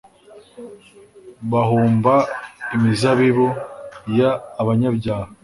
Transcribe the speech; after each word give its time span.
bahumba 1.51 2.13
imizabibu 2.75 3.47
y 4.17 4.21
abanyabyaha 4.61 5.27